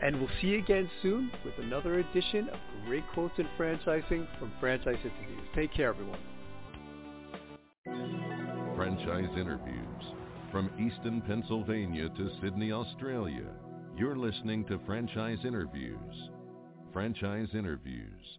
[0.00, 4.52] And we'll see you again soon with another edition of Great Quotes in Franchising from
[4.60, 5.48] Franchise Interviews.
[5.54, 6.20] Take care, everyone.
[8.76, 10.04] Franchise Interviews.
[10.52, 13.50] From Easton, Pennsylvania to Sydney, Australia,
[13.96, 16.30] you're listening to Franchise Interviews.
[16.92, 18.38] Franchise Interviews.